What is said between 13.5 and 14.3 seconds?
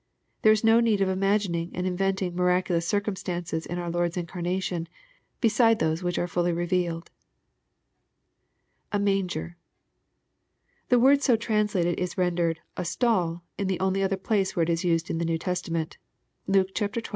in the only other